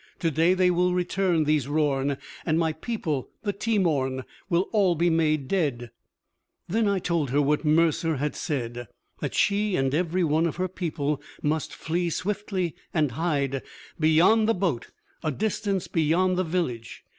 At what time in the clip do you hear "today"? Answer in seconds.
0.17-0.55